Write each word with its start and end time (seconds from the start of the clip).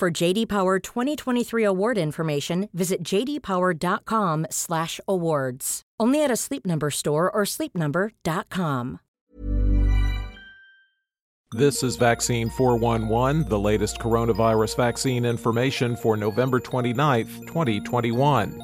For 0.00 0.10
JD 0.10 0.48
Power 0.48 0.78
2023 0.78 1.62
award 1.62 1.98
information, 1.98 2.70
visit 2.72 3.02
jdpower.com/awards. 3.02 5.82
Only 6.00 6.24
at 6.24 6.30
a 6.30 6.36
Sleep 6.36 6.64
Number 6.64 6.90
store 6.90 7.30
or 7.30 7.42
sleepnumber.com. 7.42 9.00
This 11.52 11.82
is 11.82 11.96
Vaccine 11.96 12.48
411, 12.48 13.46
the 13.50 13.58
latest 13.58 13.98
coronavirus 13.98 14.78
vaccine 14.78 15.26
information 15.26 15.96
for 15.96 16.16
November 16.16 16.60
29th, 16.60 17.46
2021. 17.46 18.58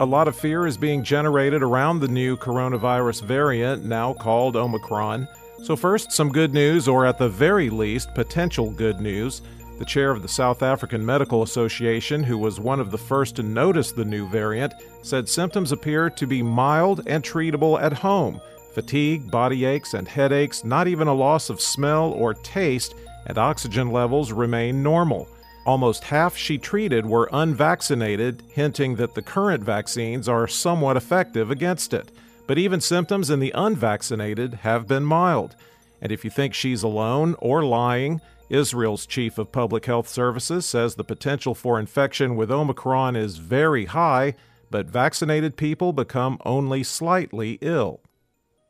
A 0.00 0.04
lot 0.04 0.28
of 0.28 0.36
fear 0.36 0.66
is 0.66 0.76
being 0.76 1.02
generated 1.02 1.62
around 1.62 2.00
the 2.00 2.08
new 2.08 2.36
coronavirus 2.36 3.22
variant, 3.22 3.86
now 3.86 4.12
called 4.12 4.54
Omicron. 4.54 5.28
So, 5.62 5.76
first, 5.76 6.12
some 6.12 6.30
good 6.30 6.52
news, 6.52 6.86
or 6.86 7.06
at 7.06 7.16
the 7.16 7.30
very 7.30 7.70
least, 7.70 8.14
potential 8.14 8.70
good 8.70 9.00
news. 9.00 9.40
The 9.78 9.84
chair 9.84 10.12
of 10.12 10.22
the 10.22 10.28
South 10.28 10.62
African 10.62 11.04
Medical 11.04 11.42
Association, 11.42 12.22
who 12.22 12.38
was 12.38 12.60
one 12.60 12.78
of 12.78 12.92
the 12.92 12.98
first 12.98 13.34
to 13.36 13.42
notice 13.42 13.90
the 13.90 14.04
new 14.04 14.28
variant, 14.28 14.72
said 15.02 15.28
symptoms 15.28 15.72
appear 15.72 16.08
to 16.10 16.26
be 16.26 16.42
mild 16.42 17.02
and 17.06 17.24
treatable 17.24 17.80
at 17.80 17.92
home 17.92 18.40
fatigue, 18.72 19.30
body 19.30 19.64
aches, 19.64 19.94
and 19.94 20.08
headaches, 20.08 20.64
not 20.64 20.88
even 20.88 21.06
a 21.06 21.14
loss 21.14 21.48
of 21.48 21.60
smell 21.60 22.10
or 22.10 22.34
taste, 22.34 22.94
and 23.26 23.38
oxygen 23.38 23.90
levels 23.90 24.32
remain 24.32 24.82
normal. 24.82 25.28
Almost 25.64 26.04
half 26.04 26.36
she 26.36 26.58
treated 26.58 27.06
were 27.06 27.30
unvaccinated, 27.32 28.42
hinting 28.50 28.96
that 28.96 29.14
the 29.14 29.22
current 29.22 29.62
vaccines 29.62 30.28
are 30.28 30.48
somewhat 30.48 30.96
effective 30.96 31.50
against 31.50 31.94
it. 31.94 32.10
But 32.46 32.58
even 32.58 32.80
symptoms 32.80 33.30
in 33.30 33.40
the 33.40 33.52
unvaccinated 33.54 34.54
have 34.54 34.86
been 34.86 35.04
mild. 35.04 35.54
And 36.02 36.12
if 36.12 36.24
you 36.24 36.30
think 36.30 36.52
she's 36.52 36.82
alone 36.82 37.34
or 37.38 37.64
lying, 37.64 38.20
Israel's 38.54 39.04
chief 39.04 39.36
of 39.36 39.52
public 39.52 39.84
health 39.86 40.08
services 40.08 40.64
says 40.64 40.94
the 40.94 41.04
potential 41.04 41.54
for 41.54 41.78
infection 41.78 42.36
with 42.36 42.50
Omicron 42.50 43.16
is 43.16 43.38
very 43.38 43.86
high, 43.86 44.34
but 44.70 44.88
vaccinated 44.88 45.56
people 45.56 45.92
become 45.92 46.38
only 46.44 46.82
slightly 46.82 47.58
ill. 47.60 48.00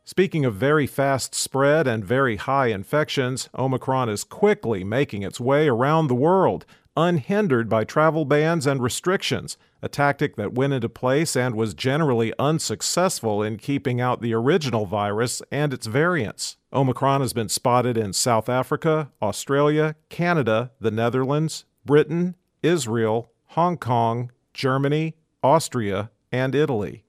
Speaking 0.04 0.44
of 0.44 0.54
very 0.54 0.86
fast 0.86 1.34
spread 1.34 1.86
and 1.86 2.04
very 2.04 2.36
high 2.36 2.66
infections, 2.68 3.48
Omicron 3.56 4.08
is 4.08 4.24
quickly 4.24 4.84
making 4.84 5.22
its 5.22 5.40
way 5.40 5.68
around 5.68 6.08
the 6.08 6.14
world, 6.14 6.66
unhindered 6.96 7.68
by 7.68 7.84
travel 7.84 8.24
bans 8.24 8.66
and 8.66 8.82
restrictions, 8.82 9.56
a 9.82 9.88
tactic 9.88 10.36
that 10.36 10.54
went 10.54 10.72
into 10.72 10.88
place 10.88 11.36
and 11.36 11.54
was 11.54 11.74
generally 11.74 12.32
unsuccessful 12.38 13.42
in 13.42 13.58
keeping 13.58 14.00
out 14.00 14.20
the 14.20 14.32
original 14.32 14.86
virus 14.86 15.42
and 15.50 15.72
its 15.72 15.86
variants. 15.86 16.56
Omicron 16.72 17.20
has 17.20 17.32
been 17.32 17.48
spotted 17.48 17.96
in 17.96 18.12
South 18.12 18.48
Africa, 18.48 19.10
Australia, 19.20 19.96
Canada, 20.08 20.70
the 20.80 20.90
Netherlands, 20.90 21.64
Britain, 21.84 22.34
Israel, 22.62 23.30
Hong 23.48 23.76
Kong, 23.76 24.30
Germany, 24.52 25.14
Austria, 25.42 26.10
and 26.32 26.54
Italy. 26.54 27.04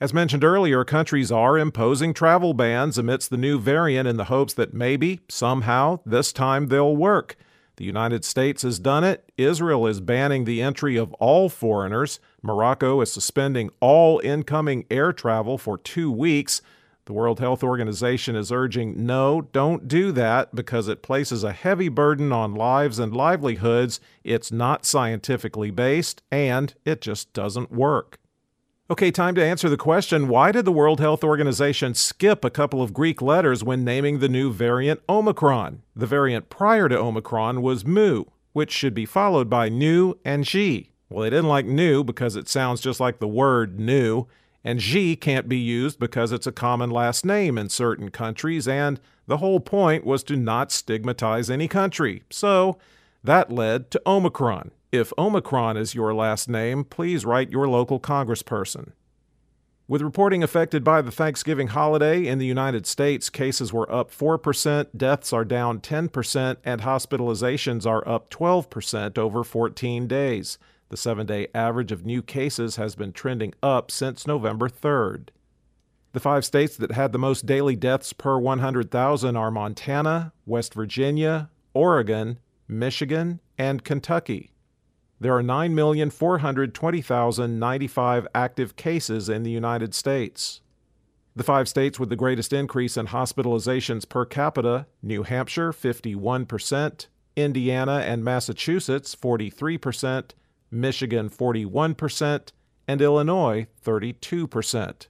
As 0.00 0.14
mentioned 0.14 0.44
earlier, 0.44 0.82
countries 0.82 1.30
are 1.30 1.58
imposing 1.58 2.14
travel 2.14 2.54
bans 2.54 2.96
amidst 2.96 3.28
the 3.28 3.36
new 3.36 3.58
variant 3.58 4.08
in 4.08 4.16
the 4.16 4.24
hopes 4.24 4.54
that 4.54 4.72
maybe, 4.72 5.20
somehow, 5.28 6.00
this 6.06 6.32
time 6.32 6.68
they'll 6.68 6.96
work. 6.96 7.36
The 7.76 7.84
United 7.84 8.24
States 8.24 8.62
has 8.62 8.78
done 8.78 9.04
it. 9.04 9.30
Israel 9.36 9.86
is 9.86 10.00
banning 10.00 10.44
the 10.44 10.60
entry 10.60 10.96
of 10.96 11.12
all 11.14 11.48
foreigners. 11.48 12.20
Morocco 12.42 13.00
is 13.00 13.12
suspending 13.12 13.70
all 13.80 14.20
incoming 14.20 14.84
air 14.90 15.12
travel 15.12 15.56
for 15.56 15.78
two 15.78 16.10
weeks. 16.10 16.60
The 17.06 17.14
World 17.14 17.40
Health 17.40 17.64
Organization 17.64 18.36
is 18.36 18.52
urging 18.52 19.04
no, 19.04 19.40
don't 19.40 19.88
do 19.88 20.12
that 20.12 20.54
because 20.54 20.86
it 20.86 21.02
places 21.02 21.42
a 21.42 21.52
heavy 21.52 21.88
burden 21.88 22.32
on 22.32 22.54
lives 22.54 22.98
and 22.98 23.12
livelihoods. 23.12 23.98
It's 24.22 24.52
not 24.52 24.84
scientifically 24.84 25.70
based, 25.70 26.22
and 26.30 26.72
it 26.84 27.00
just 27.00 27.32
doesn't 27.32 27.72
work. 27.72 28.20
Okay, 28.90 29.12
time 29.12 29.36
to 29.36 29.44
answer 29.44 29.68
the 29.68 29.76
question 29.76 30.26
why 30.26 30.50
did 30.50 30.64
the 30.64 30.72
World 30.72 30.98
Health 30.98 31.22
Organization 31.22 31.94
skip 31.94 32.44
a 32.44 32.50
couple 32.50 32.82
of 32.82 32.92
Greek 32.92 33.22
letters 33.22 33.62
when 33.62 33.84
naming 33.84 34.18
the 34.18 34.28
new 34.28 34.52
variant 34.52 35.00
Omicron? 35.08 35.82
The 35.94 36.08
variant 36.08 36.50
prior 36.50 36.88
to 36.88 36.98
Omicron 36.98 37.62
was 37.62 37.86
Mu, 37.86 38.24
which 38.52 38.72
should 38.72 38.92
be 38.92 39.06
followed 39.06 39.48
by 39.48 39.68
Nu 39.68 40.14
and 40.24 40.44
Xi. 40.44 40.90
Well, 41.08 41.22
they 41.22 41.30
didn't 41.30 41.48
like 41.48 41.66
Nu 41.66 42.02
because 42.02 42.34
it 42.34 42.48
sounds 42.48 42.80
just 42.80 42.98
like 42.98 43.20
the 43.20 43.28
word 43.28 43.78
new, 43.78 44.26
and 44.64 44.82
Xi 44.82 45.14
can't 45.14 45.48
be 45.48 45.58
used 45.58 46.00
because 46.00 46.32
it's 46.32 46.48
a 46.48 46.52
common 46.52 46.90
last 46.90 47.24
name 47.24 47.56
in 47.58 47.68
certain 47.68 48.10
countries, 48.10 48.66
and 48.66 48.98
the 49.28 49.36
whole 49.36 49.60
point 49.60 50.04
was 50.04 50.24
to 50.24 50.34
not 50.34 50.72
stigmatize 50.72 51.48
any 51.48 51.68
country. 51.68 52.24
So 52.28 52.76
that 53.22 53.52
led 53.52 53.92
to 53.92 54.02
Omicron. 54.04 54.72
If 54.92 55.12
Omicron 55.16 55.76
is 55.76 55.94
your 55.94 56.12
last 56.12 56.48
name, 56.48 56.82
please 56.82 57.24
write 57.24 57.52
your 57.52 57.68
local 57.68 58.00
congressperson. 58.00 58.90
With 59.86 60.02
reporting 60.02 60.42
affected 60.42 60.82
by 60.82 61.00
the 61.00 61.12
Thanksgiving 61.12 61.68
holiday 61.68 62.26
in 62.26 62.38
the 62.38 62.46
United 62.46 62.86
States, 62.86 63.30
cases 63.30 63.72
were 63.72 63.90
up 63.92 64.10
4%, 64.10 64.88
deaths 64.96 65.32
are 65.32 65.44
down 65.44 65.78
10%, 65.78 66.56
and 66.64 66.80
hospitalizations 66.80 67.86
are 67.86 68.06
up 68.06 68.30
12% 68.30 69.16
over 69.16 69.44
14 69.44 70.08
days. 70.08 70.58
The 70.88 70.96
seven 70.96 71.24
day 71.24 71.46
average 71.54 71.92
of 71.92 72.04
new 72.04 72.20
cases 72.20 72.74
has 72.74 72.96
been 72.96 73.12
trending 73.12 73.54
up 73.62 73.92
since 73.92 74.26
November 74.26 74.68
3rd. 74.68 75.28
The 76.14 76.20
five 76.20 76.44
states 76.44 76.76
that 76.78 76.90
had 76.90 77.12
the 77.12 77.18
most 77.18 77.46
daily 77.46 77.76
deaths 77.76 78.12
per 78.12 78.38
100,000 78.38 79.36
are 79.36 79.50
Montana, 79.52 80.32
West 80.46 80.74
Virginia, 80.74 81.48
Oregon, 81.74 82.40
Michigan, 82.66 83.38
and 83.56 83.84
Kentucky 83.84 84.50
there 85.20 85.36
are 85.36 85.42
9,420,095 85.42 88.26
active 88.34 88.76
cases 88.76 89.28
in 89.28 89.42
the 89.42 89.50
United 89.50 89.94
States. 89.94 90.62
The 91.36 91.44
five 91.44 91.68
states 91.68 92.00
with 92.00 92.08
the 92.08 92.16
greatest 92.16 92.52
increase 92.52 92.96
in 92.96 93.08
hospitalizations 93.08 94.08
per 94.08 94.24
capita 94.24 94.86
New 95.02 95.22
Hampshire, 95.22 95.72
51%, 95.72 97.06
Indiana 97.36 98.02
and 98.04 98.24
Massachusetts, 98.24 99.14
43%, 99.14 100.30
Michigan, 100.70 101.30
41%, 101.30 102.52
and 102.88 103.02
Illinois, 103.02 103.66
32%. 103.84 105.06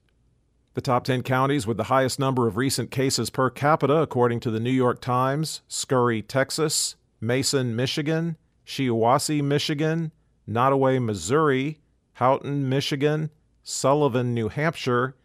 The 0.74 0.80
top 0.80 1.04
10 1.04 1.22
counties 1.22 1.66
with 1.66 1.76
the 1.76 1.84
highest 1.84 2.18
number 2.18 2.46
of 2.46 2.56
recent 2.56 2.90
cases 2.90 3.30
per 3.30 3.50
capita, 3.50 3.96
according 3.96 4.40
to 4.40 4.50
the 4.50 4.60
New 4.60 4.70
York 4.70 5.00
Times 5.00 5.62
Scurry, 5.68 6.22
Texas, 6.22 6.96
Mason, 7.20 7.74
Michigan, 7.74 8.36
Shiawassee, 8.70 9.42
Michigan, 9.42 10.12
Nodaway, 10.48 11.02
Missouri, 11.02 11.80
Houghton, 12.14 12.66
Michigan, 12.68 13.30
Sullivan, 13.64 14.32
New 14.32 14.48
Hampshire, 14.48 15.16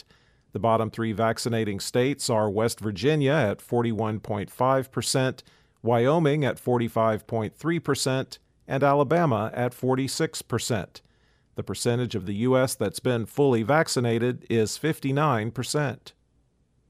The 0.53 0.59
bottom 0.59 0.91
three 0.91 1.13
vaccinating 1.13 1.81
states 1.81 2.29
are 2.29 2.51
West 2.51 2.79
Virginia 2.81 3.33
at 3.33 3.59
41.5%, 3.59 5.43
Wyoming 5.83 6.45
at 6.45 6.63
45.3%, 6.63 8.39
and 8.69 8.83
Alabama 8.83 9.51
at 9.55 9.73
46%. 9.73 11.01
The 11.55 11.63
percentage 11.63 12.15
of 12.15 12.27
the 12.27 12.35
U.S. 12.35 12.75
that's 12.75 13.01
been 13.01 13.25
fully 13.25 13.63
vaccinated 13.63 14.45
is 14.51 14.79
59%. 14.79 16.13